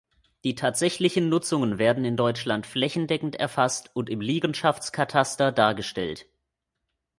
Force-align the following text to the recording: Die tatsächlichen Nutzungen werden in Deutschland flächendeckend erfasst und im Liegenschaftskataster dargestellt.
Die 0.43 0.55
tatsächlichen 0.55 1.29
Nutzungen 1.29 1.77
werden 1.77 2.05
in 2.05 2.17
Deutschland 2.17 2.65
flächendeckend 2.65 3.35
erfasst 3.35 3.91
und 3.95 4.09
im 4.09 4.19
Liegenschaftskataster 4.19 5.51
dargestellt. 5.51 6.25